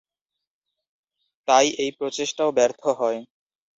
তাই 1.47 1.67
এই 1.83 1.91
প্রচেষ্টাও 1.97 2.49
ব্যর্থ 2.51 2.81
হয়। 2.99 3.19